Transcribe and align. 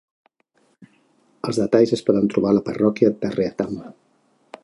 Els 1.49 1.59
detalls 1.63 1.93
es 1.99 2.03
poden 2.09 2.27
trobar 2.35 2.53
a 2.53 2.57
la 2.59 2.65
parròquia 2.71 3.13
de 3.21 3.33
Greatham. 3.35 3.79